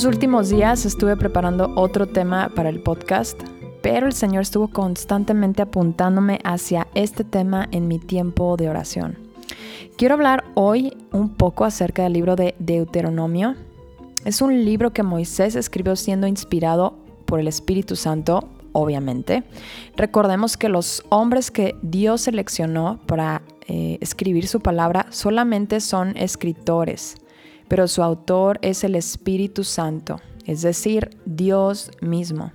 [0.00, 3.38] Estos últimos días estuve preparando otro tema para el podcast,
[3.82, 9.18] pero el Señor estuvo constantemente apuntándome hacia este tema en mi tiempo de oración.
[9.98, 13.56] Quiero hablar hoy un poco acerca del libro de Deuteronomio.
[14.24, 16.94] Es un libro que Moisés escribió siendo inspirado
[17.26, 19.42] por el Espíritu Santo, obviamente.
[19.98, 27.16] Recordemos que los hombres que Dios seleccionó para eh, escribir su palabra solamente son escritores,
[27.70, 32.50] pero su autor es el Espíritu Santo, es decir, Dios mismo.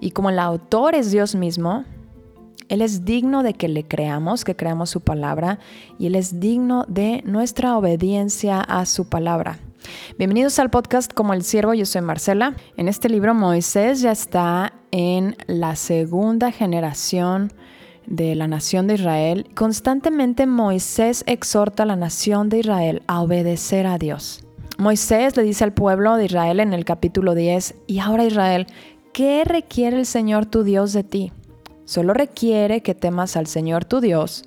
[0.00, 1.84] Y como el autor es Dios mismo,
[2.70, 5.58] Él es digno de que le creamos, que creamos su palabra,
[5.98, 9.58] y Él es digno de nuestra obediencia a su palabra.
[10.16, 12.56] Bienvenidos al podcast Como el Siervo, yo soy Marcela.
[12.78, 17.52] En este libro Moisés ya está en la segunda generación
[18.06, 19.46] de la nación de Israel.
[19.54, 24.44] Constantemente Moisés exhorta a la nación de Israel a obedecer a Dios.
[24.78, 28.66] Moisés le dice al pueblo de Israel en el capítulo 10, y ahora Israel,
[29.12, 31.32] ¿qué requiere el Señor tu Dios de ti?
[31.84, 34.44] Solo requiere que temas al Señor tu Dios,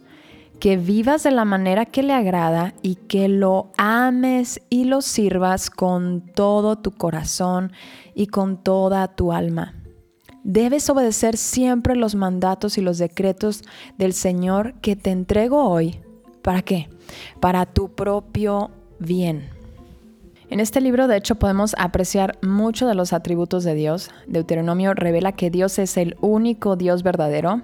[0.59, 5.69] que vivas de la manera que le agrada y que lo ames y lo sirvas
[5.69, 7.71] con todo tu corazón
[8.15, 9.76] y con toda tu alma.
[10.47, 13.65] Debes obedecer siempre los mandatos y los decretos
[13.97, 15.99] del Señor que te entrego hoy.
[16.41, 16.87] ¿Para qué?
[17.41, 19.49] Para tu propio bien.
[20.49, 24.09] En este libro, de hecho, podemos apreciar mucho de los atributos de Dios.
[24.25, 27.63] Deuteronomio revela que Dios es el único Dios verdadero.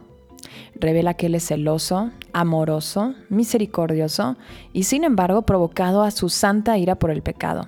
[0.76, 4.36] Revela que Él es celoso, amoroso, misericordioso
[4.74, 7.66] y sin embargo provocado a su santa ira por el pecado.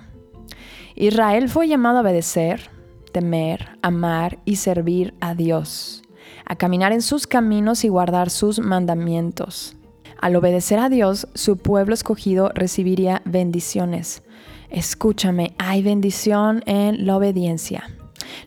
[0.94, 2.75] Israel fue llamado a obedecer,
[3.16, 6.02] temer, amar y servir a Dios,
[6.44, 9.74] a caminar en sus caminos y guardar sus mandamientos.
[10.20, 14.22] Al obedecer a Dios, su pueblo escogido recibiría bendiciones,
[14.68, 17.88] Escúchame, hay bendición en la obediencia.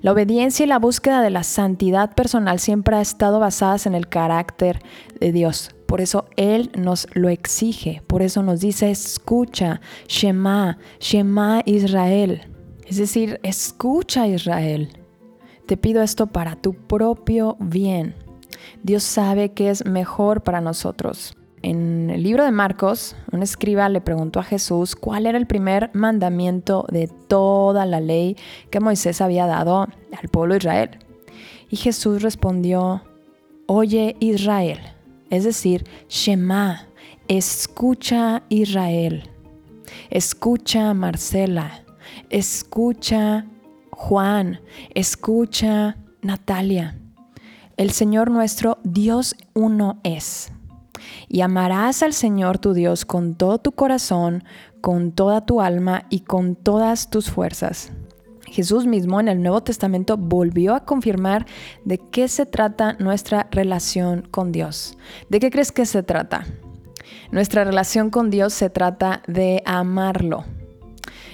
[0.03, 4.07] La obediencia y la búsqueda de la santidad personal siempre ha estado basadas en el
[4.07, 4.83] carácter
[5.19, 5.71] de Dios.
[5.87, 8.03] Por eso Él nos lo exige.
[8.05, 12.43] Por eso nos dice, escucha, Shema, Shema Israel.
[12.89, 14.89] Es decir, escucha Israel.
[15.67, 18.15] Te pido esto para tu propio bien.
[18.81, 21.37] Dios sabe que es mejor para nosotros.
[21.61, 25.91] En el libro de Marcos, un escriba le preguntó a Jesús cuál era el primer
[25.93, 28.35] mandamiento de toda la ley
[28.71, 30.89] que Moisés había dado al pueblo de Israel.
[31.69, 33.03] Y Jesús respondió,
[33.67, 34.79] Oye Israel,
[35.29, 36.87] es decir, Shema,
[37.27, 39.29] escucha Israel,
[40.09, 41.83] escucha Marcela,
[42.29, 43.45] escucha
[43.91, 44.61] Juan,
[44.93, 46.97] escucha Natalia.
[47.77, 50.51] El Señor nuestro Dios uno es
[51.27, 54.43] y amarás al Señor tu Dios con todo tu corazón,
[54.81, 57.91] con toda tu alma y con todas tus fuerzas.
[58.47, 61.45] Jesús mismo en el Nuevo Testamento volvió a confirmar
[61.85, 64.97] de qué se trata nuestra relación con Dios.
[65.29, 66.45] ¿De qué crees que se trata?
[67.31, 70.45] Nuestra relación con Dios se trata de amarlo.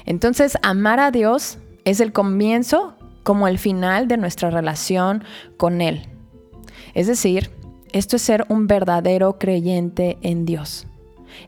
[0.06, 5.24] Entonces, amar a Dios es el comienzo como el final de nuestra relación
[5.58, 6.08] con Él.
[6.94, 7.50] Es decir,
[7.92, 10.88] esto es ser un verdadero creyente en Dios.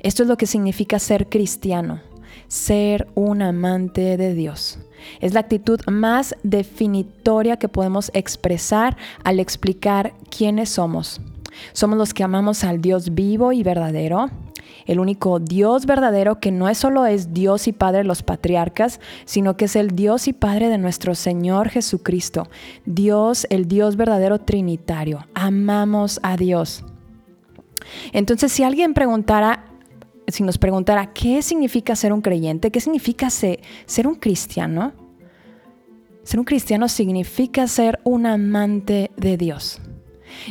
[0.01, 2.01] Esto es lo que significa ser cristiano,
[2.47, 4.79] ser un amante de Dios.
[5.19, 11.21] Es la actitud más definitoria que podemos expresar al explicar quiénes somos.
[11.73, 14.29] Somos los que amamos al Dios vivo y verdadero,
[14.85, 18.99] el único Dios verdadero que no es solo es Dios y Padre de los patriarcas,
[19.25, 22.47] sino que es el Dios y Padre de nuestro Señor Jesucristo.
[22.85, 25.25] Dios, el Dios verdadero trinitario.
[25.33, 26.85] Amamos a Dios.
[28.13, 29.65] Entonces, si alguien preguntara,
[30.27, 32.71] si nos preguntara, ¿qué significa ser un creyente?
[32.71, 34.93] ¿Qué significa ser, ser un cristiano?
[36.23, 39.81] Ser un cristiano significa ser un amante de Dios.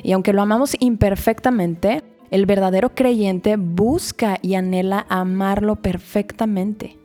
[0.02, 2.02] Y aunque lo amamos imperfectamente,
[2.36, 6.98] el verdadero creyente busca y anhela amarlo perfectamente.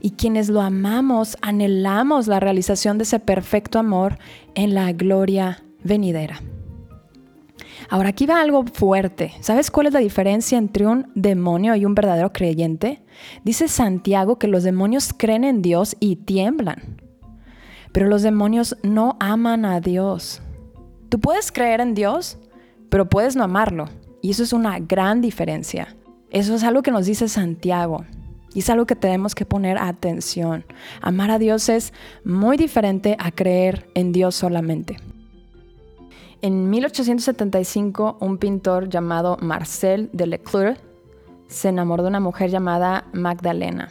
[0.00, 4.18] Y quienes lo amamos, anhelamos la realización de ese perfecto amor
[4.54, 6.40] en la gloria venidera.
[7.90, 9.32] Ahora aquí va algo fuerte.
[9.40, 13.02] ¿Sabes cuál es la diferencia entre un demonio y un verdadero creyente?
[13.44, 16.96] Dice Santiago que los demonios creen en Dios y tiemblan.
[17.92, 20.40] Pero los demonios no aman a Dios.
[21.10, 22.38] Tú puedes creer en Dios,
[22.88, 23.90] pero puedes no amarlo.
[24.22, 25.94] Y eso es una gran diferencia.
[26.30, 28.06] Eso es algo que nos dice Santiago.
[28.54, 30.64] Y es algo que tenemos que poner atención.
[31.00, 31.92] Amar a Dios es
[32.24, 34.96] muy diferente a creer en Dios solamente.
[36.40, 40.78] En 1875, un pintor llamado Marcel de Leclerc
[41.48, 43.90] se enamoró de una mujer llamada Magdalena.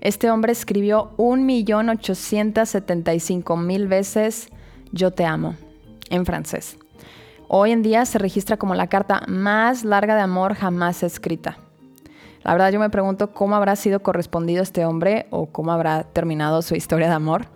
[0.00, 4.48] Este hombre escribió 1.875.000 veces
[4.92, 5.56] Yo te amo
[6.10, 6.76] en francés.
[7.48, 11.58] Hoy en día se registra como la carta más larga de amor jamás escrita.
[12.42, 16.62] La verdad yo me pregunto cómo habrá sido correspondido este hombre o cómo habrá terminado
[16.62, 17.46] su historia de amor.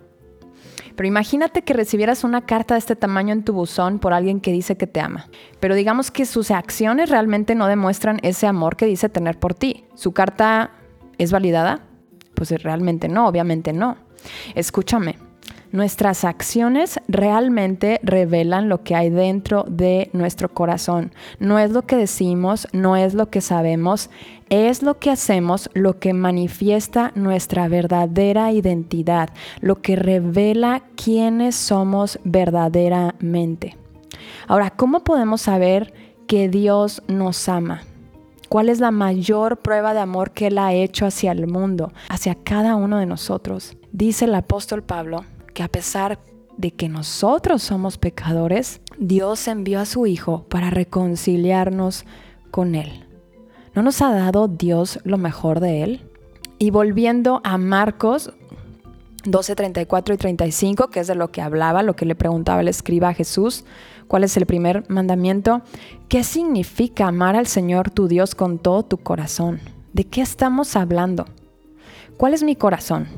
[0.95, 4.51] Pero imagínate que recibieras una carta de este tamaño en tu buzón por alguien que
[4.51, 5.27] dice que te ama.
[5.59, 9.85] Pero digamos que sus acciones realmente no demuestran ese amor que dice tener por ti.
[9.95, 10.71] ¿Su carta
[11.17, 11.81] es validada?
[12.33, 13.95] Pues realmente no, obviamente no.
[14.55, 15.17] Escúchame,
[15.71, 21.11] Nuestras acciones realmente revelan lo que hay dentro de nuestro corazón.
[21.37, 24.09] No es lo que decimos, no es lo que sabemos,
[24.49, 29.29] es lo que hacemos lo que manifiesta nuestra verdadera identidad,
[29.61, 33.77] lo que revela quiénes somos verdaderamente.
[34.47, 35.93] Ahora, ¿cómo podemos saber
[36.25, 37.83] que Dios nos ama?
[38.49, 42.33] ¿Cuál es la mayor prueba de amor que Él ha hecho hacia el mundo, hacia
[42.33, 43.77] cada uno de nosotros?
[43.91, 45.25] Dice el apóstol Pablo
[45.59, 46.19] que a pesar
[46.55, 52.05] de que nosotros somos pecadores, Dios envió a su Hijo para reconciliarnos
[52.49, 53.05] con Él.
[53.75, 56.09] ¿No nos ha dado Dios lo mejor de Él?
[56.59, 58.31] Y volviendo a Marcos
[59.25, 62.69] 12, 34 y 35, que es de lo que hablaba, lo que le preguntaba el
[62.69, 63.65] escriba a Jesús,
[64.07, 65.61] ¿cuál es el primer mandamiento?
[66.07, 69.59] ¿Qué significa amar al Señor tu Dios con todo tu corazón?
[69.91, 71.25] ¿De qué estamos hablando?
[72.15, 73.09] ¿Cuál es mi corazón?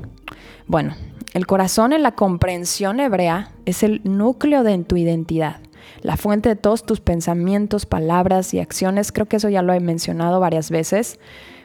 [0.65, 0.95] Bueno,
[1.33, 5.61] el corazón en la comprensión hebrea es el núcleo de tu identidad,
[6.01, 9.13] la fuente de todos tus pensamientos, palabras y acciones.
[9.13, 11.19] Creo que eso ya lo he mencionado varias veces.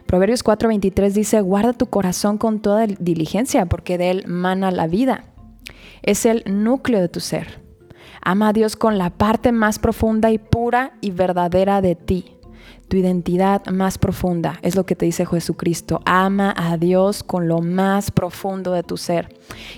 [0.05, 5.25] Proverbios 4:23 dice, guarda tu corazón con toda diligencia, porque de él mana la vida.
[6.01, 7.61] Es el núcleo de tu ser.
[8.21, 12.36] Ama a Dios con la parte más profunda y pura y verdadera de ti
[12.87, 14.59] tu identidad más profunda.
[14.61, 16.01] Es lo que te dice Jesucristo.
[16.05, 19.29] Ama a Dios con lo más profundo de tu ser.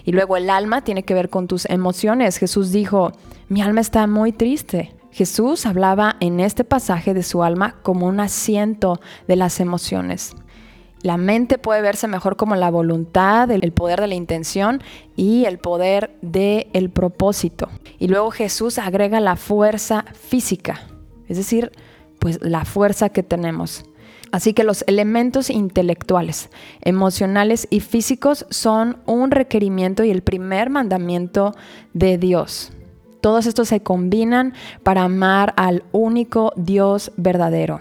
[0.03, 2.37] Y luego el alma tiene que ver con tus emociones.
[2.37, 3.11] Jesús dijo,
[3.47, 4.93] mi alma está muy triste.
[5.11, 10.35] Jesús hablaba en este pasaje de su alma como un asiento de las emociones.
[11.01, 14.83] La mente puede verse mejor como la voluntad, el poder de la intención
[15.15, 17.69] y el poder del el propósito.
[17.99, 20.87] Y luego Jesús agrega la fuerza física,
[21.27, 21.71] es decir,
[22.19, 23.85] pues la fuerza que tenemos.
[24.31, 26.49] Así que los elementos intelectuales,
[26.81, 31.55] emocionales y físicos son un requerimiento y el primer mandamiento
[31.93, 32.71] de Dios.
[33.21, 37.79] Todos estos se combinan para amar al único Dios verdadero.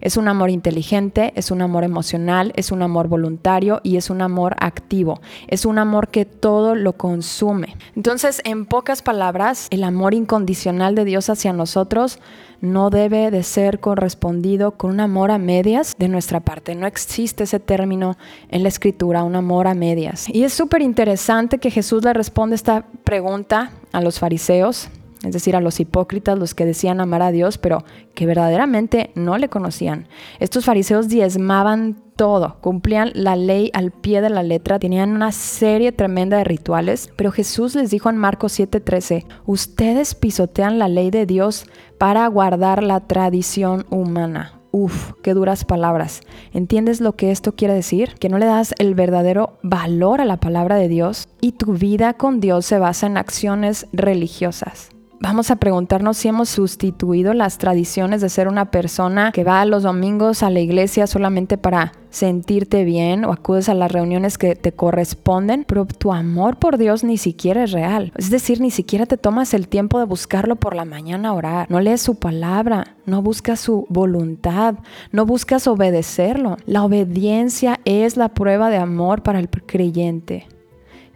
[0.00, 4.22] Es un amor inteligente, es un amor emocional, es un amor voluntario y es un
[4.22, 5.20] amor activo.
[5.48, 7.76] Es un amor que todo lo consume.
[7.94, 12.18] Entonces, en pocas palabras, el amor incondicional de Dios hacia nosotros
[12.60, 16.74] no debe de ser correspondido con un amor a medias de nuestra parte.
[16.74, 18.16] No existe ese término
[18.48, 20.28] en la escritura, un amor a medias.
[20.28, 24.88] Y es súper interesante que Jesús le responde esta pregunta a los fariseos
[25.24, 27.84] es decir, a los hipócritas, los que decían amar a Dios, pero
[28.14, 30.08] que verdaderamente no le conocían.
[30.40, 35.92] Estos fariseos diezmaban todo, cumplían la ley al pie de la letra, tenían una serie
[35.92, 41.26] tremenda de rituales, pero Jesús les dijo en Marcos 7:13, ustedes pisotean la ley de
[41.26, 41.66] Dios
[41.98, 44.52] para guardar la tradición humana.
[44.72, 46.20] Uf, qué duras palabras.
[46.52, 48.14] ¿Entiendes lo que esto quiere decir?
[48.20, 52.12] Que no le das el verdadero valor a la palabra de Dios y tu vida
[52.14, 54.90] con Dios se basa en acciones religiosas.
[55.18, 59.82] Vamos a preguntarnos si hemos sustituido las tradiciones de ser una persona que va los
[59.82, 64.72] domingos a la iglesia solamente para sentirte bien o acudes a las reuniones que te
[64.72, 68.12] corresponden, pero tu amor por Dios ni siquiera es real.
[68.16, 71.70] Es decir, ni siquiera te tomas el tiempo de buscarlo por la mañana a orar.
[71.70, 74.76] No lees su palabra, no buscas su voluntad,
[75.12, 76.58] no buscas obedecerlo.
[76.66, 80.46] La obediencia es la prueba de amor para el creyente.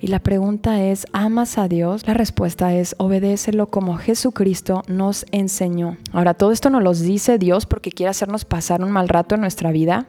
[0.03, 2.07] Y la pregunta es, ¿amas a Dios?
[2.07, 5.99] La respuesta es, obedécelo como Jesucristo nos enseñó.
[6.13, 9.43] Ahora, ¿todo esto nos lo dice Dios porque quiere hacernos pasar un mal rato en
[9.43, 10.07] nuestra vida?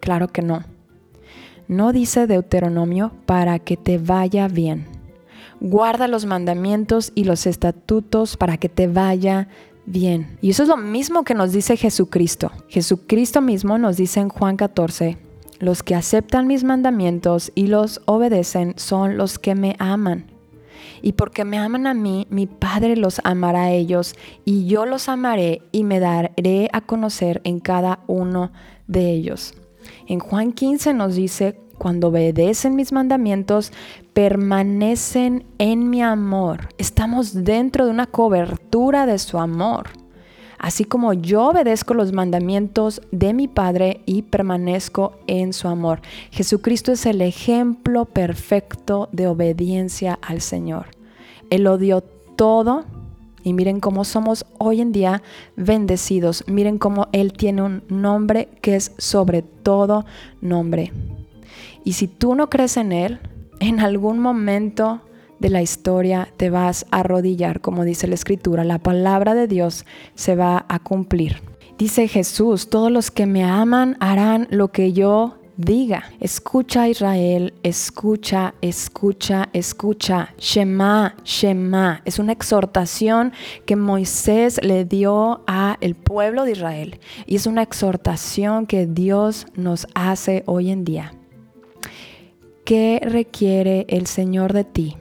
[0.00, 0.64] Claro que no.
[1.68, 4.86] No dice Deuteronomio para que te vaya bien.
[5.60, 9.46] Guarda los mandamientos y los estatutos para que te vaya
[9.86, 10.36] bien.
[10.42, 12.50] Y eso es lo mismo que nos dice Jesucristo.
[12.66, 15.16] Jesucristo mismo nos dice en Juan 14,
[15.62, 20.26] los que aceptan mis mandamientos y los obedecen son los que me aman.
[21.02, 25.08] Y porque me aman a mí, mi Padre los amará a ellos, y yo los
[25.08, 28.50] amaré y me daré a conocer en cada uno
[28.88, 29.54] de ellos.
[30.08, 33.72] En Juan 15 nos dice, cuando obedecen mis mandamientos,
[34.14, 36.70] permanecen en mi amor.
[36.76, 39.90] Estamos dentro de una cobertura de su amor.
[40.62, 46.00] Así como yo obedezco los mandamientos de mi Padre y permanezco en su amor.
[46.30, 50.86] Jesucristo es el ejemplo perfecto de obediencia al Señor.
[51.50, 52.84] Él lo dio todo
[53.42, 55.22] y miren cómo somos hoy en día
[55.56, 56.44] bendecidos.
[56.46, 60.06] Miren cómo Él tiene un nombre que es sobre todo
[60.40, 60.92] nombre.
[61.84, 63.18] Y si tú no crees en Él,
[63.58, 65.00] en algún momento
[65.42, 69.84] de la historia te vas a arrodillar, como dice la escritura, la palabra de Dios
[70.14, 71.42] se va a cumplir.
[71.76, 76.04] Dice Jesús, todos los que me aman harán lo que yo diga.
[76.20, 80.32] Escucha Israel, escucha, escucha, escucha.
[80.38, 82.02] Shema, Shema.
[82.04, 83.32] Es una exhortación
[83.66, 89.46] que Moisés le dio a el pueblo de Israel y es una exhortación que Dios
[89.54, 91.14] nos hace hoy en día.
[92.64, 94.96] ¿Qué requiere el Señor de ti?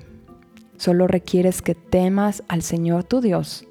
[0.81, 3.67] Solo requieres que temas al Señor tu Dios,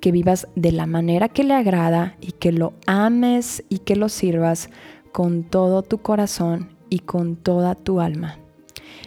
[0.00, 4.08] que vivas de la manera que le agrada y que lo ames y que lo
[4.08, 4.70] sirvas
[5.10, 8.38] con todo tu corazón y con toda tu alma.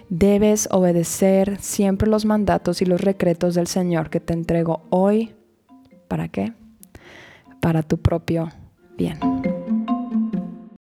[0.10, 5.34] Debes obedecer siempre los mandatos y los decretos del Señor que te entrego hoy.
[6.10, 6.52] ¿Para qué?
[7.62, 8.50] Para tu propio
[8.98, 9.18] bien.